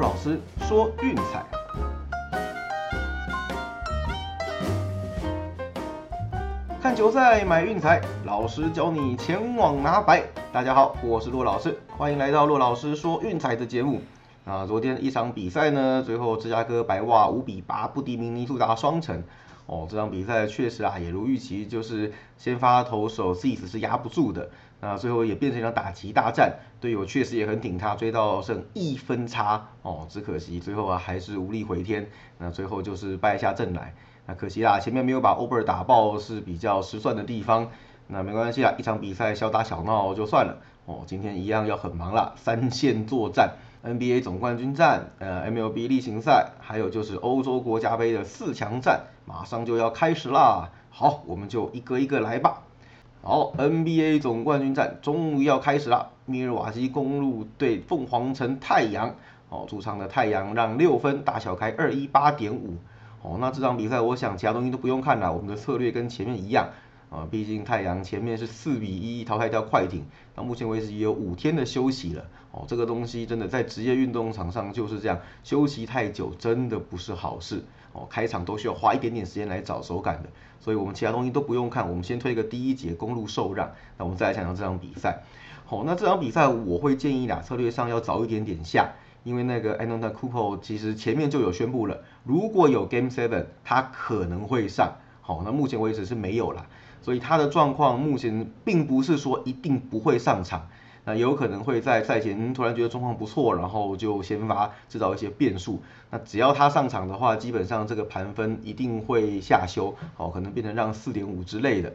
[0.00, 1.44] 老师说运彩，
[6.80, 10.22] 看球赛买运彩，老师教你前往拿白。
[10.54, 14.00] 大家好，我是骆老师，欢迎来到骆老师说运彩的节目。
[14.46, 19.22] 啊，昨天一场比赛呢，最后芝加哥白袜五比八不敌明尼苏达双城。
[19.66, 24.48] 哦，这场比赛确实啊，也如预期，就是先发投手 c i s 是压不住的，
[24.80, 29.68] 那最后也变成一场打击大战，队友确实也很挺他，追到剩一分差。
[29.82, 33.94] 哦，只可惜最后啊还是无力回天，那最后就是败下阵来。
[34.26, 37.68] 那可惜啦，前面没有把 Over 打爆是比较失算的地方。
[38.06, 40.58] 那没关系啦，一场比赛小打小闹就算了。
[40.86, 43.54] 哦，今天一样要很忙啦，三线作战。
[43.82, 50.70] NBA 总冠军战，呃，MLB 例行赛，还有就是欧洲国家杯的四强战，马上就要开始啦。
[50.90, 52.62] 好，我们就一个一个来吧。
[53.22, 59.14] 好，NBA 总冠军战终于要开始了，密尔瓦基公路对凤凰城太阳。
[59.50, 62.76] 哦，主场的太阳让六分，大小开二一八点五。
[63.20, 66.70] 哦，那这场比赛我想其他东西都不用看了，我们的策略跟前面一样。
[67.10, 70.04] 啊，毕竟太阳前面是四比一淘汰掉快艇，
[70.34, 72.24] 到目前为止也有五天的休息了。
[72.52, 77.64] 哦，这个东西真的在职业运动场上就是这样，休息太久真的不是好事。
[77.92, 80.28] 哦，开场都需要花一点点时间来找手感的，
[80.60, 85.22] 所以我们其他东西都不用看，我们先推个第一节公路受让，那我们再来讲讲这场比赛。
[85.64, 88.92] 好，那这场比赛我会建议啦，策略上要早一点点下，
[89.24, 94.96] 因为那个 a n t o n Cooper 其实前面就有宣布了，如果有 Game Seven，他可能会上。
[95.20, 96.66] 好，那目前为止是没有了。
[97.02, 100.68] 所以他的状况目前并不是说一定不会上场，
[101.04, 105.82] 那有可能会在赛前突然觉得状况不错，然后就先发制造一些变数。
[106.10, 111.92] 那只要他上场的话，基本上这个盘分一定会下修，哦，可能变成让四点五之类的。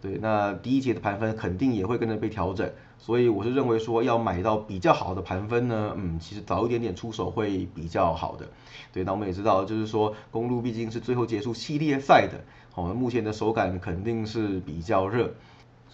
[0.00, 2.70] 对，那第一节的盘分肯定也会跟着被调整。
[2.98, 8.46] 所以我是认为说要买到比较好的盘分呢，嗯，其实早一点点出手会比较好的。
[8.92, 15.32] 对，那我们也知道，就是说公路毕竟是最后结束系列赛的，好，目前的手感肯定是比较热。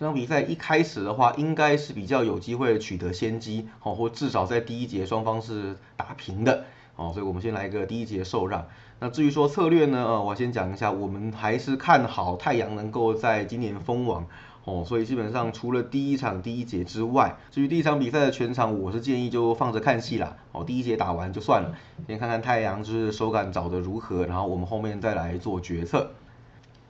[0.00, 8.66] 这场比赛一开始的话，应该是比较有机会取得先机，好，或至少在第一节双方是打平的，好，所以我们先来一个第一节受让。
[8.98, 14.26] 那至于说策略呢，呃，我先讲一下，我们还是看好太阳能够在今年封王。
[14.64, 20.34] 哦，所以基本上除了第一场第一节之外，至于第一场比赛的全场，我是建议就放着看戏啦。
[20.52, 21.74] 哦，第一节打完就算了，
[22.06, 26.12] 先看看太阳就是手感找的如何，然后我们后面再来做决策。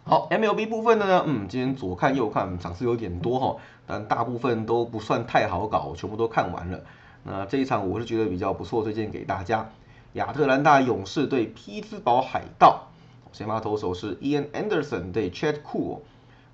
[0.05, 3.57] 好，MLB 部分的呢，嗯，今天左看右看场次有点多哈，
[3.87, 6.81] 但大部分都不算太好搞，全部都看完了。
[7.23, 9.71] 那这一场我是觉得比较不错，推荐给大家。
[10.15, 12.89] 亚特兰大勇士对匹兹堡海盗，
[13.33, 15.99] 先发投手是 Ian Anderson 对 Chad Cool。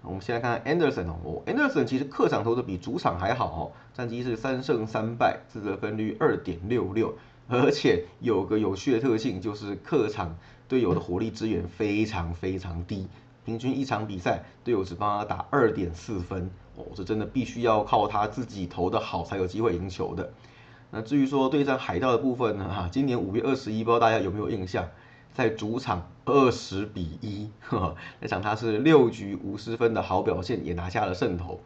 [0.02, 7.14] 我们先来看 Anderson 哦，Anderson 其实客场投的比主场还好哦，战绩是三胜三败，自责分率二点六六，
[7.48, 10.36] 而且有个有趣的特性就是客场
[10.68, 13.08] 队友的火力支援非常非常低，
[13.46, 20.32] 平均一场比赛队友只帮他打二点四分哦，这真的必须要靠他自己投的好才有机会赢球的。
[20.90, 24.88] 那至于说对战海盗的部分呢，哈，今年五月二十一，不知道大家有没有印象？
[25.32, 27.50] 在主场二十比一，
[28.20, 31.60] 那场他是六局无失分的好表现，也拿下了胜投。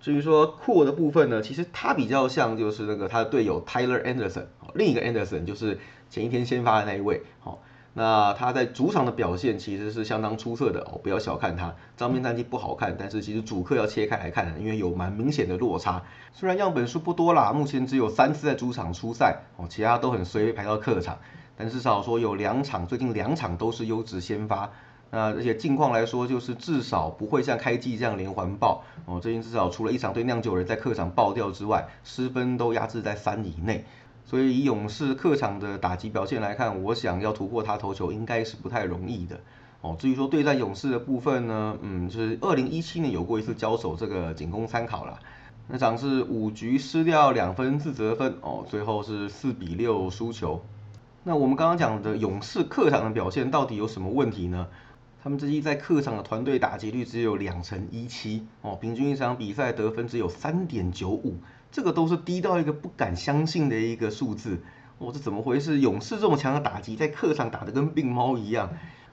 [0.00, 5.78] 至于说扩的部分呢，其实他比较像就是那个他的队友 Tyler Anderson，另一个 Anderson 就是
[6.10, 7.22] 前一天先发的那一位。
[7.40, 7.62] 好，
[7.94, 11.74] 那他在主场的表现其实是相当出色的哦，不要小看他。
[11.96, 16.02] 张面战绩不好看，但是其实主客要切开来看，因为有蛮明显的落差。
[16.32, 21.18] 虽然样本数不多啦，目前只有三次在主场出赛哦，其他都很随被排到客场。
[21.54, 24.70] 但至少说有两场，最近两场都是优质先发，
[25.10, 29.20] 那而且近况来说，就是至少不会像开季这样连环爆哦。
[29.20, 33.84] 最近至少除了一场对酿酒人在客场爆掉之外，失分都压制在三以内。
[34.24, 39.40] 所以以勇士客场的打击表现来看，我想要突破他投球应该是不太容易的
[39.80, 39.96] 哦。
[39.98, 45.18] 至于说对战勇士的部分呢，嗯，就是二零一七年有过一次交手，这个仅供参考啦。
[45.68, 50.60] 那场是五局失掉两分自责分哦，最后是四比六输球。
[51.24, 54.66] 那我们刚刚讲的勇士客场的表现到底有什么问题呢？
[55.22, 61.36] 他们这季在客场的团队打击率只有两成一七哦，平均一场比赛得分只有三点九五，
[61.70, 64.58] 这个都是低到一个不敢相信的一个数字
[64.98, 65.78] 哦，这怎么回事？
[65.78, 68.70] 勇士这么强的打击在客场打得跟病猫一样，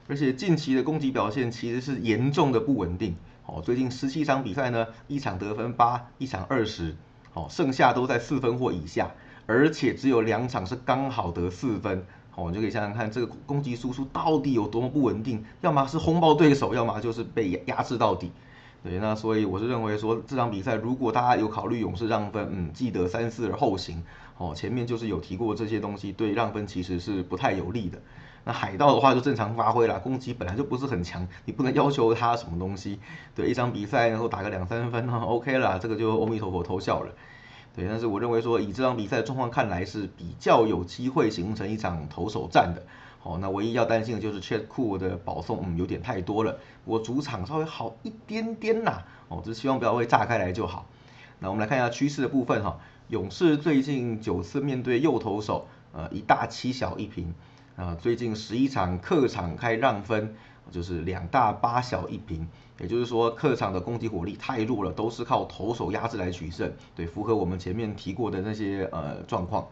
[0.08, 3.14] 而且近期的攻击表现其实是严重的不稳定
[3.46, 6.96] 哦，最近十七场比赛呢，一场得分八，一场二十，
[7.34, 9.12] 哦，剩下都在四分或以下。
[9.46, 12.04] 而且只有两场是刚好得四分，
[12.40, 18.32] 哦，你就可以想想看这个攻击输出到底有多么不稳定，要么是轰爆对手，要么就是被压制到底。
[18.82, 24.02] 对，那所以我是认为说这场比赛如果大家有考虑勇士让分，嗯，记得三思而后行。
[24.38, 27.98] 哦，前面就是有提过这些东西，对让分其实是不太有利的。
[28.42, 32.98] 那海盗的话就正常发挥了，攻击本来就不是很强，你不能要求他什么东西。
[33.34, 37.12] 对，一场比赛能够打个两三分，OK 了，这个就阿弥陀佛偷笑了。
[37.74, 42.82] 对，但是我认为说以这场比赛的状况看来是比较有机会形成一场投手战的。
[43.20, 46.58] 好，那唯一要担心的就是 Chet Cool 的保送，嗯，有点太多了。
[46.84, 50.86] 我主场稍微好一点点呐，哦，只希望不要会炸开来就好。
[51.38, 52.78] 那我们来看一下趋势的部分哈，
[53.08, 57.34] 勇士最近九次面对右投手，呃，一大七小一平，
[57.76, 60.34] 啊，最近十一场客场开让分，
[60.70, 62.46] 就是两大八小一平，
[62.80, 69.66] 也就是说客场的攻击火力太弱了，都是靠投手压制来取胜，对，符合我们前面提过的那些呃状况。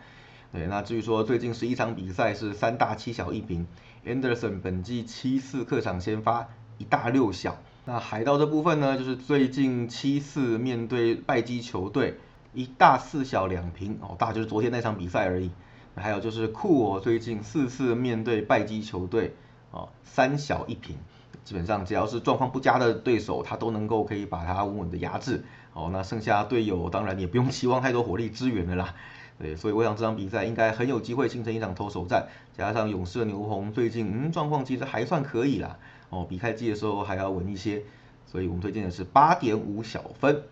[0.52, 3.67] 对，那至于说最近十一场比赛是三大七小一平
[4.06, 6.49] ，Anderson 本季七次客场先发
[6.79, 7.58] 一大六小。
[7.85, 12.19] 那海盗这部分呢，就是最近七次面对败绩球队
[12.55, 15.50] 一大四小两平哦，大就是昨天那场比赛而已。
[15.94, 19.35] 还有就是库尔最近四次面对败绩球队
[19.70, 20.96] 哦三小一平，
[21.44, 25.44] 基本上只要是状况不佳的对手，他都能够可以把他稳稳的压制。
[25.74, 28.94] 哦，那剩下队友当然也不用 期望太多火力支援的啦。
[29.38, 32.26] 对，所以我想这场比赛应该很有机会形成一场投手战，
[32.56, 35.78] 加上勇士的牛棚最近嗯状况其实还算可以啦，
[36.10, 37.84] 哦比开季的时候还要稳一些，
[38.26, 40.42] 所以我们推荐的是八点五小分。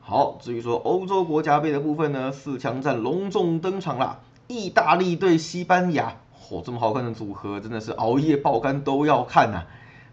[0.00, 9.66] 好，至于说欧洲国家杯的部分呢，四强战隆重登场啦，意大利对西班牙，嚯这么好看的组合，真的是熬夜爆肝都要看呐。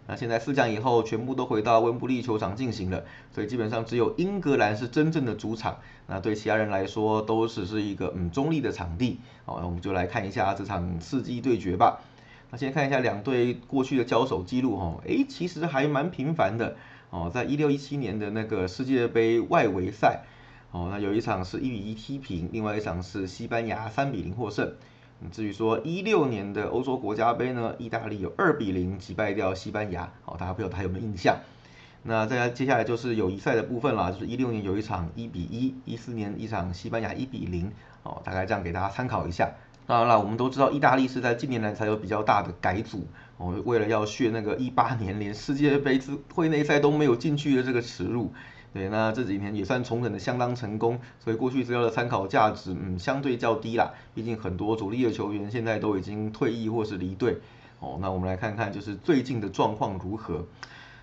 [0.06, 5.78] 那现在四强以后全部都回到温布利球场进行了，所以基本上只有英格兰是真正的主场。
[6.06, 9.20] 那对其他人来说都只是一个嗯中立的场地。
[9.44, 12.00] 好，那我们就来看一下这场刺激对决吧。
[12.50, 16.76] 那先看一下两队过去的交手记录哈，诶，其实还蛮频繁的
[17.10, 17.30] 哦。
[17.32, 20.22] 在一六一七年的那个世界杯外围赛，
[20.70, 24.72] 哦，那有一场是一比一踢平，另外一场是西班牙三比零获胜。
[25.32, 31.36] 至于说一六年的欧洲国家杯呢，意大利有二比零击败掉西班牙，好，大家不知道还有没有印象？
[32.04, 37.72] 那再接下来就是友谊赛的部分啦，就是一六年有一场一比一，一四年一场西班牙一比零，
[38.04, 39.50] 哦，大概这样给大家参考一下。
[39.86, 43.06] 当然了，我们都知道意大利是在近年来才有比较大的改组，
[43.38, 48.32] 哦，为了要续那个一八年连世界杯之会内赛都没有进去的这个耻辱。
[48.78, 53.92] 对，那这几年也算重整的相当成功，所以过去资料的参考价值，嗯，相对较低啦。
[54.14, 57.38] 毕竟很多主力的球员现在都已经退役或是离队。
[57.80, 60.44] 哦，那我们来看看就是最近的状况如何。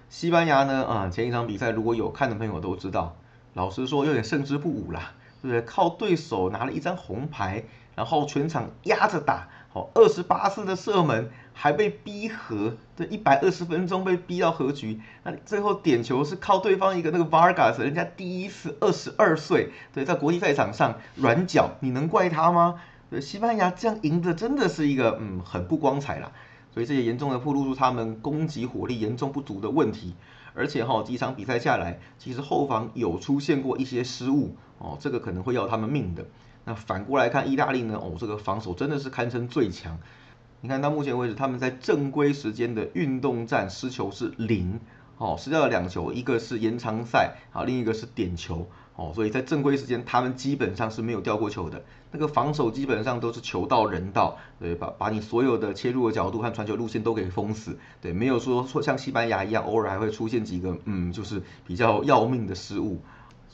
[0.08, 3.18] 西班牙呢，啊，前一场比赛如果有看的朋友都知道，
[3.56, 5.12] 老实说有点胜之不武啦，
[5.42, 5.62] 对不对？
[5.64, 9.50] 靠对手拿了一张红牌，然后全场压着打。
[9.76, 22.80] 哦，二十八次的射门还被逼和，这一百二十分钟被逼到和局，那最后点球是靠对方一个那个 Vargas，人家第一次二十二岁，对，在国际赛场上软脚，你能怪他吗？
[23.10, 26.32] 对，西班牙这样赢的真的是一个嗯很不光彩啦，
[26.74, 30.16] 所以这也严重的暴露出他们攻击火力严重不足的问题，
[30.54, 36.26] 而且哈几场比赛下来，其实后防有出现过一些失误哦，这个可能会要他们命的。
[36.66, 37.98] 那反过来看意大利呢？
[38.02, 39.98] 哦，这个防守真的是堪称最强。
[40.62, 44.80] 你看到目前为止，他们在正规时间的运动战失球是零，
[45.20, 51.84] 哦，失掉了两球，一个是延长赛，啊，另一个是点球，哦，所以在正规时间他们基本上是没有掉过球的。
[52.12, 63.02] 那个防守基本上都是球到人到，对，把把你所有的切入的角度和传球路线都给封死，对，没有说说像西班牙一样，偶尔还会出现几个，嗯，就是比较要命的失误。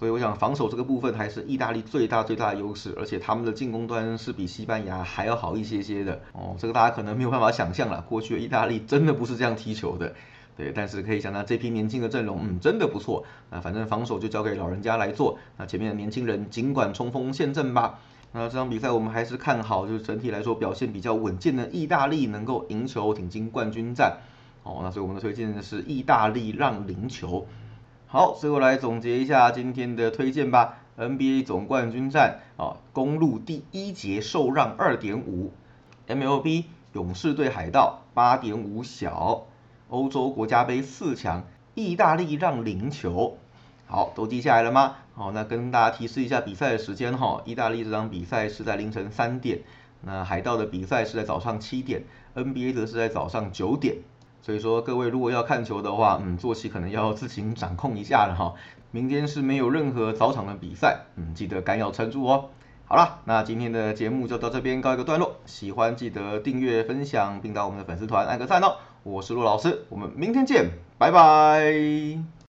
[0.02, 6.56] 所以我想防守这个部分还是意大利最大最大的优势，而且他们的进攻端是比西班牙还要好一些些的哦。
[6.58, 10.16] 这个大家可能没有办法想象了，过去的意大利真的不是这样踢球的，
[10.58, 10.72] 对。
[10.74, 13.24] 但是可以想到这批年轻的阵容，嗯，真的不错。
[13.52, 18.00] 那反正防守就交给老人家来做，那前面的年轻人尽管冲锋陷阵吧。
[18.32, 24.18] 那这场比赛我们还是看好，就是整体来说表现比较稳健的意大利能够赢球挺进冠军战。
[24.64, 27.46] 哦，那所以我们的推荐是意大利让零球。
[28.14, 30.80] 好，最后来总结一下今天的推荐吧。
[30.98, 35.54] NBA 总冠军战啊，公路第一节受让二点五
[36.10, 39.46] ，MLB 勇士对海盗八点五小，
[39.88, 43.38] 欧洲国家杯四强，意大利让零球。
[43.88, 44.98] 好，都记下来了吗？
[45.16, 49.62] 好，那跟大家提示一下比赛的时间哈，意大利这场比赛是在凌晨三点，
[50.02, 52.04] 那海盗的比赛是在早上七点
[52.36, 54.00] ，NBA 则是在早上九点。
[54.42, 58.54] 所以说各位如果要看球的话，嗯，作息可能要自行掌控一下了哈。
[58.92, 62.50] 明天是没有任何早场的比赛，嗯，记得干要撑住哦。
[62.86, 65.38] 好了，那今天的节目就到这边告一个段落。
[65.46, 68.76] 喜欢记得订阅、分享，并到我们的粉丝团按个赞哦。
[69.04, 72.41] 我是陆老师，我们明天见，拜拜。